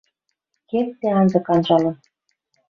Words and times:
Кердде 0.69 1.07
анзык 1.19 1.47
анжалын... 1.53 1.95